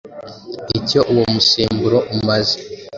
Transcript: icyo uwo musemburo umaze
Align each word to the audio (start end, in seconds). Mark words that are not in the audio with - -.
icyo 0.79 0.99
uwo 1.11 1.23
musemburo 1.33 1.97
umaze 2.15 2.57